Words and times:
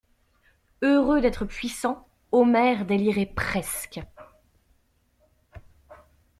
Heureux 0.81 1.21
d'être 1.21 1.45
puissant, 1.45 2.07
Omer 2.31 2.87
délirait 2.87 3.27
presque. 3.27 4.01